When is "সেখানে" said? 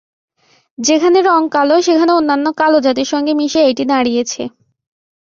1.81-2.11